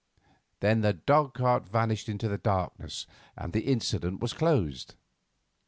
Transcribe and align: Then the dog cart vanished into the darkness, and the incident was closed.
Then 0.61 0.81
the 0.81 0.93
dog 0.93 1.35
cart 1.35 1.69
vanished 1.69 2.09
into 2.09 2.27
the 2.27 2.39
darkness, 2.39 3.05
and 3.37 3.53
the 3.53 3.65
incident 3.71 4.19
was 4.19 4.33
closed. 4.33 4.95